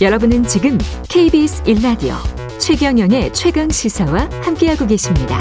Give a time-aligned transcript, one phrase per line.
[0.00, 0.78] 여러분은 지금
[1.08, 2.14] KBS 1라디오
[2.60, 5.38] 최경영의 최강 시사와 함께하고 계십니다.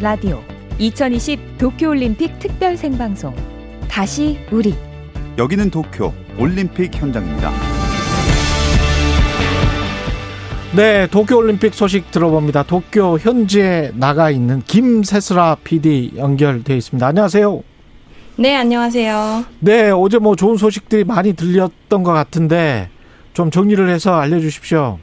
[0.00, 0.42] 라디오
[0.78, 3.36] 2020 도쿄올림픽 특별 생방송
[3.86, 4.74] 다시 우리
[5.36, 7.69] 여기는 도쿄 올림픽 현장입니다.
[10.72, 12.62] 네, 도쿄올림픽 소식 들어봅니다.
[12.62, 17.04] 도쿄 현지에 나가 있는 김세슬아 PD 연결돼 있습니다.
[17.04, 17.62] 안녕하세요.
[18.36, 19.44] 네, 안녕하세요.
[19.58, 22.88] 네, 어제 뭐 좋은 소식들이 많이 들렸던 것 같은데
[23.32, 25.00] 좀 정리를 해서 알려주십시오.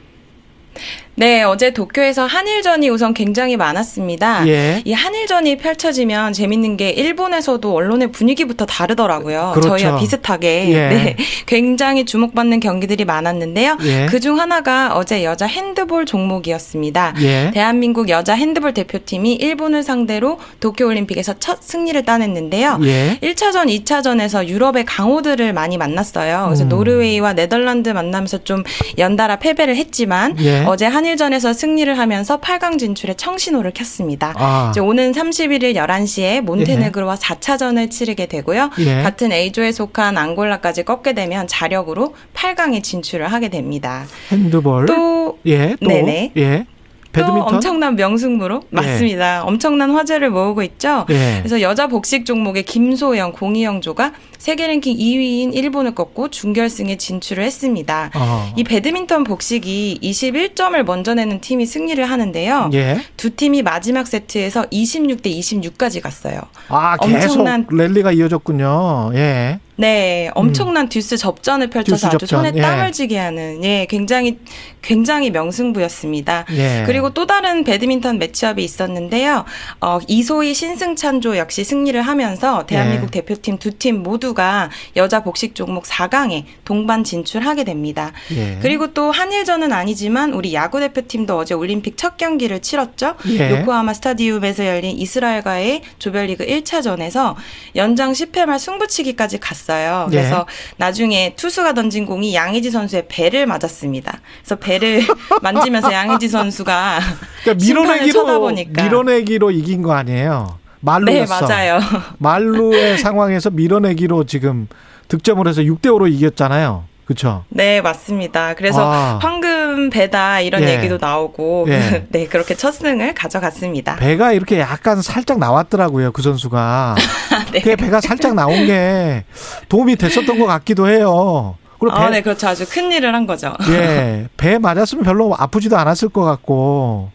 [1.18, 4.46] 네, 어제 도쿄에서 한일전이 우선 굉장히 많았습니다.
[4.46, 4.82] 예.
[4.84, 9.50] 이 한일전이 펼쳐지면 재밌는 게 일본에서도 언론의 분위기부터 다르더라고요.
[9.52, 9.76] 그렇죠.
[9.76, 10.68] 저희와 비슷하게.
[10.68, 10.88] 예.
[10.88, 11.16] 네.
[11.46, 13.78] 굉장히 주목받는 경기들이 많았는데요.
[13.82, 14.06] 예.
[14.06, 17.14] 그중 하나가 어제 여자 핸드볼 종목이었습니다.
[17.22, 17.50] 예.
[17.52, 22.78] 대한민국 여자 핸드볼 대표팀이 일본을 상대로 도쿄올림픽에서 첫 승리를 따냈는데요.
[22.84, 23.18] 예.
[23.24, 26.44] 1차전, 2차전에서 유럽의 강호들을 많이 만났어요.
[26.46, 26.68] 그래서 음.
[26.68, 28.62] 노르웨이와 네덜란드 만나면서 좀
[28.98, 30.62] 연달아 패배를 했지만 예.
[30.64, 34.34] 어제 한일 전에서 승리를 하면서 8강 진출에 청신호를 켰습니다.
[34.36, 34.68] 아.
[34.70, 38.70] 이제 오는 31일 11시에 몬테네그로와 4차전을 치르게 되고요.
[38.80, 39.02] 예.
[39.02, 44.04] 같은 A조에 속한 앙골라까지 꺾게 되면 자력으로 8강에 진출을 하게 됩니다.
[44.30, 44.86] 핸드볼.
[44.86, 45.88] 또 예, 또.
[45.88, 46.32] 네네.
[46.36, 46.66] 예.
[47.12, 47.54] 또 배드민턴.
[47.54, 49.42] 엄청난 명승부로 맞습니다.
[49.44, 51.06] 엄청난 화제를 모으고 있죠.
[51.10, 51.36] 예.
[51.38, 58.10] 그래서 여자 복식 종목의 김소영, 공이영조가 세계 랭킹 2위인 일본을 꺾고 준결승에 진출을 했습니다.
[58.14, 58.52] 어.
[58.56, 62.70] 이 배드민턴 복식이 21점을 먼저 내는 팀이 승리를 하는데요.
[62.74, 63.00] 예.
[63.16, 66.40] 두 팀이 마지막 세트에서 26대 26까지 갔어요.
[66.68, 69.12] 아, 계속 엄청난- 랠리가 이어졌군요.
[69.14, 69.60] 예.
[69.80, 72.60] 네, 엄청난 듀스 접전을 펼쳐서 듀스 아주 접전, 손에 예.
[72.60, 74.40] 땀을 쥐게 하는 예, 굉장히
[74.82, 76.46] 굉장히 명승부였습니다.
[76.50, 76.82] 예.
[76.84, 79.44] 그리고 또 다른 배드민턴 매치업이 있었는데요.
[79.80, 83.20] 어, 이소희 신승찬조 역시 승리를 하면서 대한민국 예.
[83.20, 88.12] 대표팀 두 팀 모두가 여자 복식 종목 4강에 동반 진출하게 됩니다.
[88.32, 88.58] 예.
[88.60, 93.14] 그리고 또 한일전은 아니지만 우리 야구 대표팀도 어제 올림픽 첫 경기를 치렀죠.
[93.28, 93.60] 예.
[93.60, 97.36] 요코하마 스타디움에서 열린 이스라엘과의 조별리그 1차전에서
[97.76, 100.08] 연장 10회 말 승부치기까지 갔 어요.
[100.12, 100.16] 예.
[100.16, 100.46] 그래서
[100.76, 104.20] 나중에 투수가 던진 공이 양의지 선수의 배를 맞았습니다.
[104.42, 105.02] 그래서 배를
[105.42, 107.00] 만지면서 양의지 선수가
[107.42, 110.58] 그러니까 밀어내기로 쳐다보니까 밀어내기로 이긴 거 아니에요.
[110.58, 111.46] 네 말루였어.
[111.46, 111.80] 맞아요.
[112.18, 114.68] 말루의 상황에서 밀어내기로 지금
[115.08, 116.84] 득점을 해서 6대 5로 이겼잖아요.
[117.04, 117.44] 그렇죠?
[117.48, 118.54] 네 맞습니다.
[118.54, 119.18] 그래서 아.
[119.22, 119.57] 황금
[119.90, 120.74] 배다 이런 예.
[120.76, 122.06] 얘기도 나오고 예.
[122.10, 123.96] 네 그렇게 첫 승을 가져갔습니다.
[123.96, 126.12] 배가 이렇게 약간 살짝 나왔더라고요.
[126.12, 126.96] 그 선수가.
[127.52, 127.60] 네.
[127.60, 129.24] 그 배가 살짝 나온 게
[129.68, 131.56] 도움이 됐었던 것 같기도 해요.
[131.80, 132.48] 그리고 배, 아, 네, 그렇죠.
[132.48, 133.54] 아주 큰 일을 한 거죠.
[133.70, 137.10] 예, 배 맞았으면 별로 아프지도 않았을 것 같고.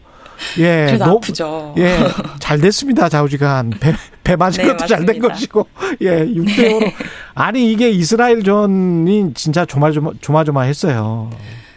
[0.58, 1.74] 예, 그래도 노- 아프죠.
[1.78, 1.96] 예,
[2.40, 3.70] 잘 됐습니다, 좌우지간.
[3.78, 3.94] 배,
[4.24, 5.18] 배 맞은 네, 것도 잘 된.
[5.20, 5.66] 것이고.
[6.00, 6.92] 예, 6대 5로.
[7.34, 11.30] 아니, 이게 이스라엘 전이 진짜 조마조마, 조마조마했어요.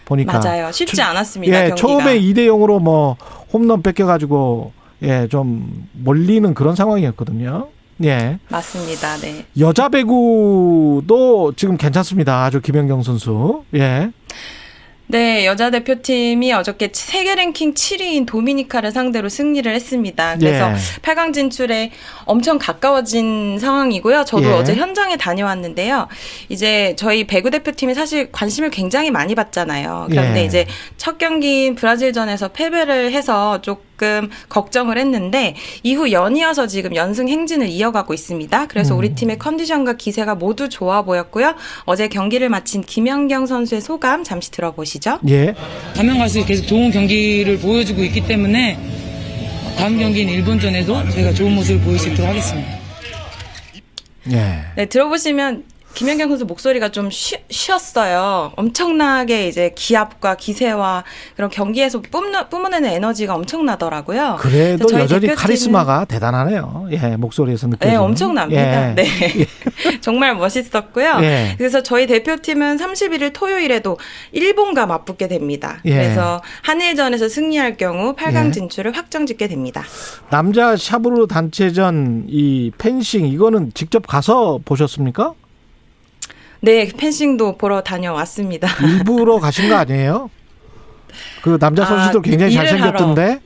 [0.07, 0.39] 보니까.
[0.39, 0.71] 맞아요.
[0.71, 1.53] 쉽지 않았습니다.
[1.53, 1.75] 예, 경기가.
[1.75, 3.17] 처음에 2대 0으로 뭐
[3.51, 4.71] 홈런 뺏겨 가지고
[5.03, 7.67] 예, 좀 몰리는 그런 상황이었거든요.
[8.03, 8.39] 예.
[8.49, 9.17] 맞습니다.
[9.17, 9.45] 네.
[9.59, 12.45] 여자 배구도 지금 괜찮습니다.
[12.45, 13.63] 아주 김연경 선수.
[13.75, 14.11] 예.
[15.09, 20.35] 네, 여자 대표팀이 어저께 세계 랭킹 7위인 도미니카를 상대로 승리를 했습니다.
[20.37, 20.75] 그래서 예.
[21.01, 21.91] 8강 진출에
[22.25, 24.25] 엄청 가까워진 상황이고요.
[24.25, 24.51] 저도 예.
[24.51, 26.09] 어제 현장에 다녀왔는데요.
[26.49, 30.07] 이제 저희 배구 대표팀이 사실 관심을 굉장히 많이 받잖아요.
[30.09, 30.45] 그런데 예.
[30.45, 30.65] 이제
[30.97, 38.67] 첫 경기인 브라질전에서 패배를 해서 조금 걱정을 했는데 이후 연이어서 지금 연승 행진을 이어가고 있습니다.
[38.67, 38.99] 그래서 음.
[38.99, 41.55] 우리 팀의 컨디션과 기세가 모두 좋아 보였고요.
[41.85, 44.96] 어제 경기를 마친 김연경 선수의 소감 잠시 들어보시죠.
[45.29, 45.53] 예.
[45.95, 48.77] 가면 갈수록 계속 좋은 경기를 보여주고 있기 때문에
[49.77, 52.69] 다음 경기인 일본전에도 저희가 좋은 모습을 보일 수 있도록 하겠습니다.
[54.31, 54.59] 예.
[54.75, 55.63] 네, 들어보시면
[55.97, 58.51] 김연경 선수 목소리가 좀 쉬, 쉬었어요.
[58.55, 61.03] 엄청나게 이제 기압과 기세와
[61.35, 64.37] 그런 경기에서 뿜는, 뿜어내는 에너지가 엄청나더라고요.
[64.39, 66.89] 그래도 여전히 대표팀은- 카리스마가 대단하네요.
[66.91, 67.91] 예, 목소리에서 느껴지는.
[67.93, 68.89] 네, 엄청납니다.
[68.91, 68.93] 예.
[68.93, 69.05] 네.
[69.99, 71.17] 정말 멋있었고요.
[71.21, 71.55] 예.
[71.57, 73.97] 그래서 저희 대표팀은 31일 토요일에도
[74.33, 75.79] 일본과 맞붙게 됩니다.
[75.85, 75.95] 예.
[75.95, 78.51] 그래서 한일전에서 승리할 경우 8강 예.
[78.51, 79.83] 진출을 확정짓게 됩니다.
[80.29, 85.33] 남자 샤브르 단체전 이 펜싱 이거는 직접 가서 보셨습니까?
[86.61, 88.67] 네, 펜싱도 보러 다녀왔습니다.
[88.83, 90.29] 일부러 가신 거 아니에요?
[91.41, 93.39] 그 남자 아, 선수들 굉장히 일을 잘생겼던데.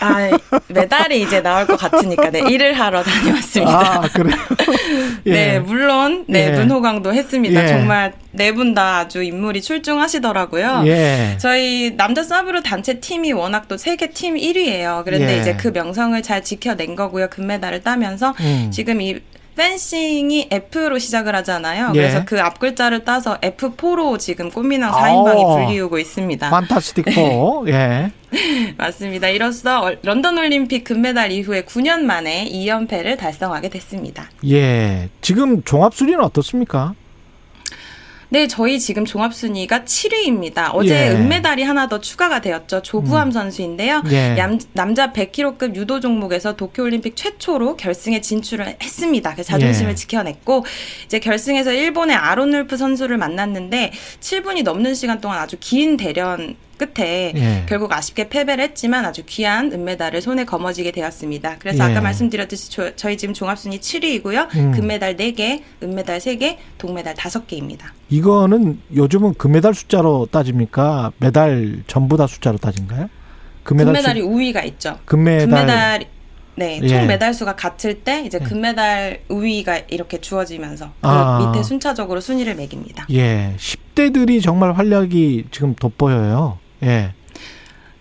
[0.00, 0.36] 아,
[0.66, 4.02] 메달이 이제 나올 것 같으니까, 네, 일을 하러 다녀왔습니다.
[4.02, 4.36] 아, 그래요?
[5.26, 5.32] 예.
[5.32, 6.50] 네, 물론, 네, 예.
[6.58, 7.62] 눈호강도 했습니다.
[7.62, 7.68] 예.
[7.68, 10.82] 정말 네 분 다 아주 인물이 출중하시더라고요.
[10.86, 11.36] 예.
[11.38, 15.04] 저희 남자 서브로 단체 팀이 워낙 또 세계 팀 1위예요.
[15.04, 15.40] 그런데 예.
[15.40, 17.28] 이제 그 명성을 잘 지켜낸 거고요.
[17.30, 18.70] 금메달을 따면서 음.
[18.72, 19.20] 지금 이
[19.56, 21.92] 펜싱이 F로 시작을 하잖아요.
[21.94, 21.98] 예.
[21.98, 25.56] 그래서 그 앞 글자를 따서 F4로 지금 꽃미남 4인방이 오.
[25.66, 26.50] 불리우고 있습니다.
[26.50, 27.20] 판타스틱 4.
[27.68, 28.10] 예.
[28.76, 29.28] 맞습니다.
[29.28, 34.28] 이로써 얼- 런던 올림픽 금메달 이후에 9년 만에 2연패를 달성하게 됐습니다.
[34.48, 35.08] 예.
[35.20, 36.94] 지금 종합 순위는 어떻습니까?
[38.34, 40.70] 네, 저희 지금 종합순위가 7위입니다.
[40.72, 41.10] 어제 예.
[41.10, 42.82] 은메달이 하나 더 추가가 되었죠.
[42.82, 44.02] 조구함 선수인데요.
[44.10, 44.34] 예.
[44.36, 49.34] 얌- 남자 100kg급 유도 종목에서 도쿄올림픽 최초로 결승에 진출을 했습니다.
[49.34, 49.94] 그래서 자존심을 예.
[49.94, 50.64] 지켜냈고
[51.04, 57.32] 이제 결승에서 일본의 아론 울프 선수를 만났는데 7분이 넘는 시간 동안 아주 긴 대련 끝에
[57.36, 57.64] 예.
[57.68, 61.56] 결국 아쉽게 패배를 했지만 아주 귀한 은메달을 손에 거머쥐게 되었습니다.
[61.58, 61.90] 그래서 예.
[61.92, 64.54] 아까 말씀드렸듯이 저, 저희 지금 종합순위 7위이고요.
[64.56, 64.72] 음.
[64.72, 67.86] 금메달 4개, 은메달 3개, 동메달 5개입니다.
[68.10, 71.12] 이거는 요즘은 금메달 숫자로 따집니까?
[71.18, 73.08] 메달 전부 다 숫자로 따진가요?
[73.62, 74.98] 금메달 금메달이 수- 우위가 있죠.
[75.04, 76.06] 금메달 금메달
[76.56, 76.86] 네, 예.
[76.86, 78.44] 총 메달 수가 같을 때 이제 예.
[78.44, 81.50] 금메달 우위가 이렇게 주어지면서 그 아.
[81.50, 83.06] 밑에 순차적으로 순위를 매깁니다.
[83.10, 83.54] 예.
[83.58, 86.58] 10대들이 정말 활약이 지금 돋보여요.
[86.84, 87.14] 예.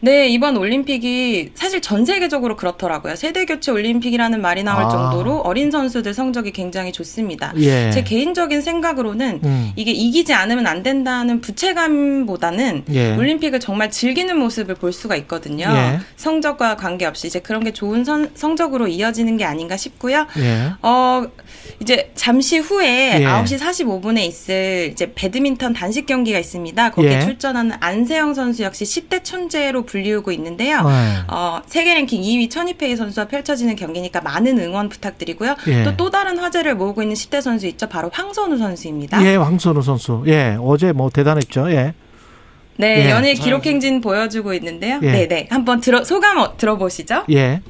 [0.04, 3.16] 네, 이번 올림픽이 사실 전 세계적으로 그렇더라고요.
[3.16, 4.90] 세대 교체 올림픽이라는 말이 나올 아.
[4.90, 7.54] 정도로 어린 선수들 성적이 굉장히 좋습니다.
[7.60, 7.90] 예.
[7.90, 9.72] 제 개인적인 생각으로는 음.
[9.78, 13.16] 이게 이기지 않으면 안 된다는 부채감보다는 예.
[13.16, 15.68] 올림픽을 정말 즐기는 모습을 볼 수가 있거든요.
[15.70, 16.00] 예.
[16.18, 20.28] 성적과 관계없이 이제 그런 게 좋은 선- 성적으로 이어지는 게 아닌가 싶고요.
[20.38, 20.72] 예.
[20.82, 21.26] 어,
[21.82, 23.26] 이제 잠시 후에 예.
[23.26, 26.92] 9시 45분에 있을 이제 배드민턴 단식 경기가 있습니다.
[26.92, 27.22] 거기에 예.
[27.22, 30.82] 출전하는 안세영 선수 역시 10대 천재로 불리우고 있는데요.
[30.82, 31.18] 네.
[31.28, 35.56] 어, 세계 랭킹 2위 천이페이 선수와 펼쳐지는 경기니까 많은 응원 부탁드리고요.
[35.68, 35.84] 예.
[35.84, 37.88] 또또 다른 화제를 모으고 있는 10대 선수 있죠.
[37.88, 39.24] 바로 황선우 선수입니다.
[39.24, 40.24] 예, 황선우 선수.
[40.28, 41.72] 예, 어제 뭐 대단했죠.
[41.72, 41.94] 예.
[42.78, 43.12] 네, 예.
[43.12, 45.00] 연일 기록 행진 보여주고 있는데요.
[45.04, 45.12] 예.
[45.12, 45.48] 네, 네.
[45.52, 47.26] 한번 들어 소감 어, 들어보시죠.
[47.32, 47.62] 예.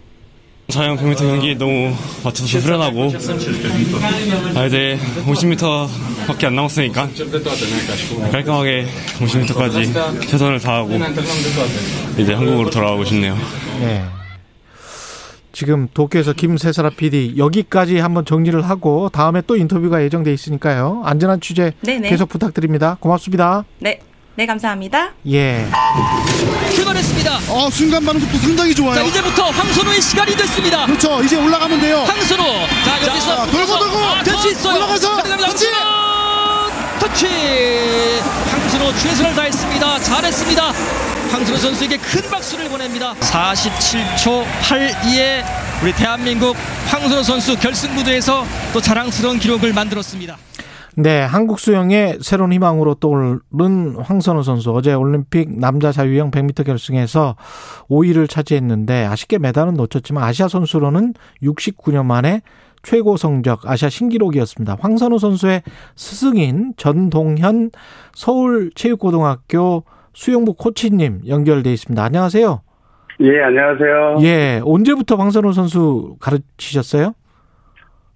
[0.74, 3.12] 자영 100m 경기 너무 맞춰서 후련하고
[4.56, 7.10] 아 이제 50m밖에 안 남았으니까
[8.32, 8.88] 깔끔하게
[9.20, 11.00] 50m까지 최선을 다하고
[12.18, 13.38] 이제 한국으로 돌아가고 싶네요.
[13.82, 14.04] 예.
[15.52, 21.04] 지금 도쿄에서 김세사라 PD 여기까지 한번 정리를 하고 다음에 또 인터뷰가 예정돼 있으니까요.
[21.06, 22.10] 안전한 취재 네네.
[22.10, 22.98] 계속 부탁드립니다.
[23.00, 23.64] 고맙습니다.
[23.78, 24.00] 네.
[24.36, 25.12] 네, 감사합니다.
[25.32, 25.68] 예.
[26.74, 27.40] 출발했습니다.
[27.50, 28.96] 어, 순간 반응도 상당히 좋아요.
[28.96, 30.86] 자 이제부터 황선우의 시간이 됐습니다.
[30.88, 31.22] 그렇죠.
[31.24, 32.00] 이제 올라가면 돼요.
[32.08, 32.44] 황선우
[32.84, 34.24] 자 여기서 자, 돌고, 돌고.
[34.24, 34.76] 될수 있어요.
[34.78, 35.22] 올라가서.
[35.38, 35.68] 터치.
[37.00, 37.28] 터치.
[38.50, 40.00] 황선우 최선을 다했습니다.
[40.00, 40.74] 잘했습니다.
[41.32, 43.14] 황선우 선수에게 큰 박수를 보냅니다.
[43.20, 45.44] 47초 82에
[45.84, 46.58] 우리 대한민국
[46.88, 50.38] 황선우 선수 결승 무대에서 또 자랑스러운 기록을 만들었습니다.
[50.96, 57.36] 네, 한국 수영의 새로운 희망으로 떠오른 황선우 선수 어제 올림픽 남자 자유형 100m 결승에서
[57.90, 62.42] 5위를 차지했는데 아쉽게 메달은 놓쳤지만 아시아 선수로는 69년 만에
[62.84, 64.78] 최고 성적 아시아 신기록이었습니다.
[64.80, 65.64] 황선우 선수의
[65.96, 67.72] 스승인 전동현
[68.14, 72.04] 서울체육고등학교 수영부 코치님 연결돼 있습니다.
[72.04, 72.62] 안녕하세요.
[73.22, 74.18] 예, 안녕하세요.
[74.22, 77.14] 예, 언제부터 황선우 선수 가르치셨어요?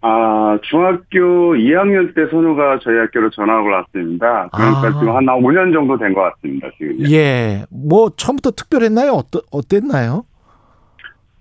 [0.10, 4.48] 아, 중학교 2학년 때 선우가 저희 학교로 전학을 왔습니다.
[4.54, 4.92] 그러니까 아.
[5.00, 7.12] 지금 한 5년 정도 된 것 같습니다, 지금.
[7.12, 9.12] 예, 뭐 처음부터 특별했나요?
[9.12, 10.24] 어떠, 어땠나요?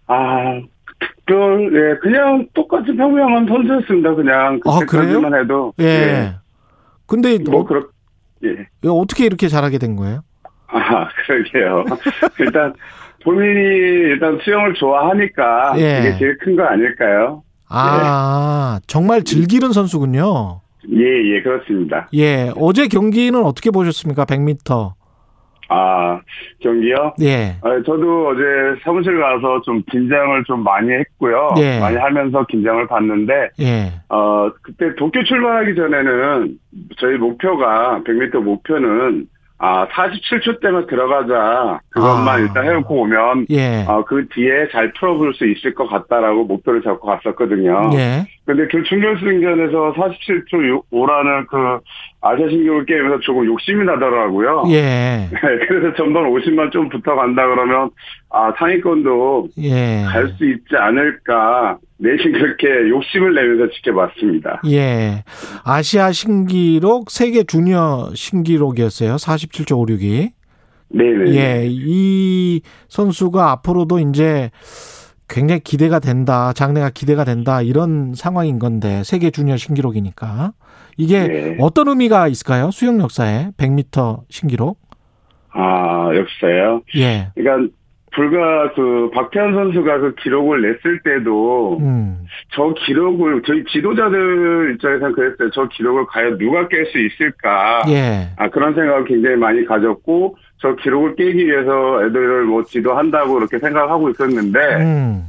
[0.09, 0.61] 아,
[0.99, 4.59] 특별, 예, 그냥 똑같이 평범한 선수였습니다, 그냥.
[4.67, 5.21] 아, 그래요?
[5.21, 5.73] 그때까지만 해도.
[5.81, 6.33] 예.
[7.07, 7.85] 근데 뭐, 어, 그렇,
[8.45, 8.67] 예.
[8.89, 10.23] 어떻게 이렇게 잘하게 된 거예요?
[10.67, 11.85] 아, 그러게요.
[12.41, 12.75] 일단,
[13.23, 15.75] 본인이 일단 수영을 좋아하니까.
[15.79, 15.99] 예.
[16.03, 17.45] 그게 제일 큰 거 아닐까요?
[17.69, 20.61] 아, 정말 즐기는 선수군요.
[20.91, 22.09] 예, 예, 그렇습니다.
[22.15, 24.25] 예, 어제 경기는 어떻게 보셨습니까?
[24.25, 24.93] 100m.
[25.69, 26.21] 아,
[26.61, 27.15] 경기요?
[27.23, 27.57] 예.
[27.63, 28.43] 아, 저도 어제
[28.85, 31.55] 사무실 가서 좀 긴장을 좀 많이 했고요.
[31.59, 31.81] 예.
[31.81, 33.93] 많이 하면서 긴장을 봤는데, 예.
[34.09, 36.59] 어, 그때 도쿄 출발하기 전에는
[36.99, 39.27] 저희 목표가, 100m 목표는,
[39.59, 41.81] 아, 47초 때만 들어가자.
[41.91, 42.39] 그것만 아.
[42.39, 43.85] 일단 해놓고 오면, 예.
[43.89, 47.91] 어, 그 뒤에 잘 풀어볼 수 있을 것 같다라고 목표를 잡고 갔었거든요.
[47.95, 48.27] 예.
[48.45, 51.79] 근데 그 준결승전에서 47초 5라는 그
[52.21, 54.65] 아시아 신기록 게임에서 조금 욕심이 나더라고요.
[54.69, 55.27] 예.
[55.33, 57.91] 네, 그래서 전반 50만 좀 붙어간다 그러면
[58.31, 60.05] 아 상위권도 예.
[60.07, 64.63] 갈 수 있지 않을까 내심 그렇게 욕심을 내면서 지켜봤습니다.
[64.69, 65.25] 예.
[65.65, 69.17] 아시아 신기록, 세계 주니어 신기록이었어요.
[69.17, 70.31] 47초 56이.
[70.89, 71.35] 네네.
[71.35, 74.51] 예, 이 선수가 앞으로도 이제
[75.29, 80.53] 굉장히 기대가 된다, 장래가 기대가 된다 이런 상황인 건데 세계 주니어 신기록이니까
[80.97, 81.57] 이게 네.
[81.61, 82.71] 어떤 의미가 있을까요?
[82.71, 84.79] 수영 역사에 100m 신기록?
[85.51, 86.83] 아, 역사요?
[86.97, 87.73] 예, 그러니까
[88.17, 95.51] 불과 그 박태환 선수가 그 기록을 냈을 때도 음, 저 기록을 저희 지도자들 입장에서는 그랬어요.
[95.53, 97.83] 저 기록을 과연 누가 깰 수 있을까?
[97.89, 103.59] 예, 아 그런 생각을 굉장히 많이 가졌고 저 기록을 깨기 위해서 애들을 뭐 지도한다고 그렇게
[103.59, 105.27] 생각하고 있었는데 음,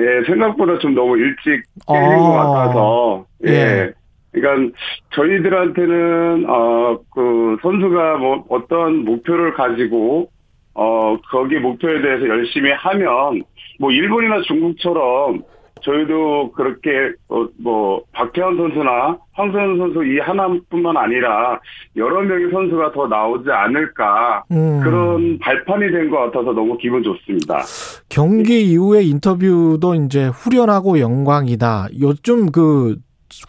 [0.00, 2.18] 예 생각보다 좀 너무 일찍 깨진 어.
[2.18, 3.50] 것 같아서 예.
[3.52, 3.92] 예.
[4.32, 4.76] 그러니까
[5.14, 10.28] 저희들한테는 어 그 선수가 뭐 어떤 목표를 가지고
[10.74, 13.42] 어 거기 목표에 대해서 열심히 하면
[13.78, 15.42] 뭐 일본이나 중국처럼
[15.82, 21.60] 저희도 그렇게 어, 뭐 박태환 선수나 황선우 선수 이 하나뿐만 아니라
[21.96, 24.80] 여러 명의 선수가 더 나오지 않을까 음.
[24.82, 27.60] 그런 발판이 된 것 같아서 너무 기분 좋습니다.
[28.08, 31.88] 경기 이후에 인터뷰도 이제 후련하고 영광이다.
[32.00, 32.96] 요즘 그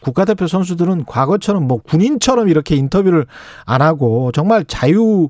[0.02, 3.26] 국가대표 선수들은 과거처럼 뭐 군인처럼 이렇게 인터뷰를
[3.66, 5.30] 안 하고 정말 자유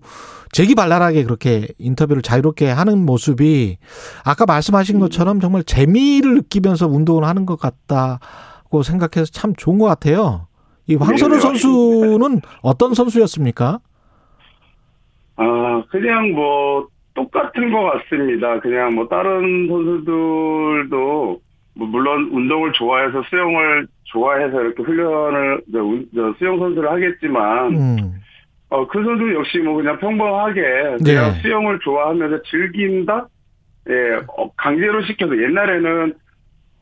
[0.51, 3.77] 재기발랄하게 그렇게 인터뷰를 자유롭게 하는 모습이
[4.23, 10.47] 아까 말씀하신 것처럼 정말 재미를 느끼면서 운동을 하는 것 같다고 생각해서 참 좋은 것 같아요.
[10.87, 13.79] 이 황선우 네, 선수는 어떤 선수였습니까?
[15.37, 18.59] 아, 그냥 뭐, 똑같은 것 같습니다.
[18.61, 21.39] 그냥 뭐, 다른 선수들도, 뭐
[21.75, 25.61] 물론 운동을 좋아해서 수영을 좋아해서 이렇게 훈련을,
[26.39, 28.13] 수영 선수를 하겠지만, 음,
[28.69, 30.97] 어, 그 선수 역시 뭐 그냥 평범하게, 네.
[31.03, 33.27] 그냥 수영을 좋아하면서 즐긴다?
[33.89, 36.13] 예, 어, 강제로 시켜서 옛날에는,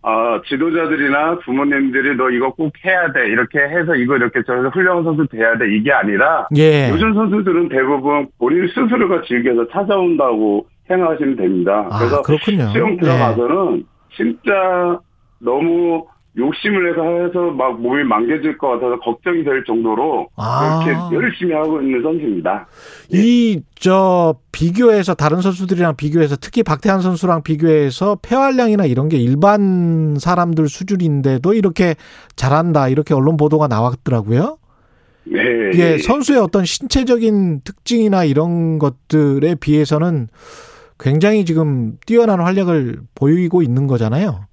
[0.05, 3.25] 아, 지도자들이나 부모님들이 너 이거 꼭 해야 돼.
[3.27, 5.73] 이렇게 해서 이거 이렇게 저래서 훌륭한 선수 돼야 돼.
[5.73, 6.89] 이게 아니라, 예.
[6.91, 11.87] 요즘 선수들은 대부분 본인 스스로가 즐겨서 찾아온다고 생각하시면 됩니다.
[11.89, 12.65] 아, 그래서 그렇군요.
[12.73, 12.97] 수영 예.
[12.97, 14.99] 들어가서는 진짜
[15.39, 16.05] 너무
[16.35, 20.83] 욕심을 내서 해서 막 몸이 망개질 것 같아서 걱정이 될 정도로 아.
[20.83, 22.67] 그렇게 열심히 하고 있는 선수입니다.
[23.11, 30.69] 이 저 비교해서 다른 선수들이랑 비교해서 특히 박태환 선수랑 비교해서 폐활량이나 이런 게 일반 사람들
[30.69, 31.95] 수준인데도 이렇게
[32.37, 34.57] 잘한다 이렇게 언론 보도가 나왔더라고요.
[35.25, 35.41] 네.
[35.73, 40.29] 이게 선수의 어떤 신체적인 특징이나 이런 것들에 비해서는
[40.99, 44.45] 굉장히 지금 뛰어난 활약을 보이고 있는 거잖아요.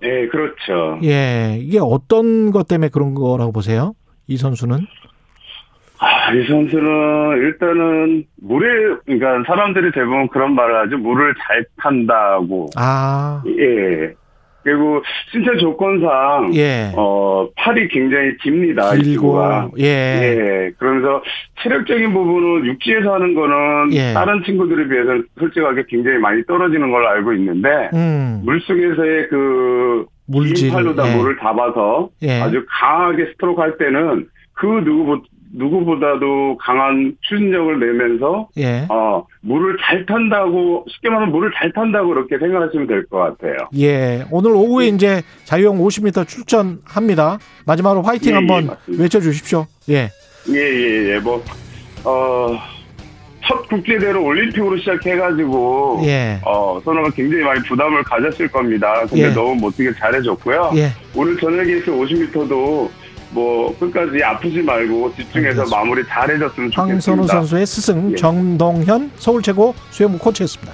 [0.00, 0.98] 네, 그렇죠.
[1.04, 3.94] 예, 이게 어떤 것 때문에 그런 거라고 보세요?
[4.26, 4.78] 이 선수는?
[5.98, 10.98] 아, 이 선수는 일단은 물에 그러니까 사람들이 대부분 그런 말을 하죠.
[10.98, 12.70] 물을 잘 탄다고.
[12.76, 14.12] 아, 예.
[14.62, 16.92] 그리고 신체 조건상 예.
[16.96, 18.94] 어 팔이 굉장히 깁니다.
[18.94, 19.40] 길고,
[19.78, 19.84] 예.
[19.84, 20.70] 예.
[20.78, 21.22] 그러면서
[21.62, 24.12] 체력적인 부분은 육지에서 하는 거는 예.
[24.12, 30.68] 다른 친구들에 비해서 솔직하게 굉장히 많이 떨어지는 걸로 알고 있는데 음, 물속에서의 그 물질.
[30.68, 31.16] 긴 팔로 다 예.
[31.16, 32.40] 물을 잡아서 예.
[32.40, 35.22] 아주 강하게 스트로크 할 때는 그 누구
[35.54, 38.86] 누구보다도 강한 추진력을 내면서 예.
[38.88, 43.56] 어 물을 잘 탄다고 쉽게 말하면 물을 잘 탄다고 그렇게 생각하시면 될 것 같아요.
[43.78, 44.24] 예.
[44.30, 47.38] 오늘 오후에 이제 자유형 50m 출전합니다.
[47.66, 49.02] 마지막으로 화이팅 예, 예, 한번 맞습니다.
[49.02, 49.66] 외쳐주십시오.
[49.90, 50.08] 예.
[50.48, 51.42] 예 예 예 뭐
[52.04, 52.58] 어.
[53.44, 56.38] 첫 국제대로 올림픽으로 시작해가지고 예.
[56.46, 58.94] 어 선호가 굉장히 많이 부담을 가졌을 겁니다.
[59.08, 59.28] 근데 예.
[59.34, 60.70] 너무 멋지게 잘해줬고요.
[60.76, 60.90] 예.
[61.16, 62.88] 오늘 저녁에 있을 50m도
[63.32, 65.76] 뭐 끝까지 아프지 말고 집중해서 알겠습니다.
[65.76, 66.82] 마무리 잘해줬으면 좋겠습니다.
[66.82, 68.16] 황선우 선수의 스승 예.
[68.16, 70.72] 정동현 서울 최고 수영부 코치였습니다.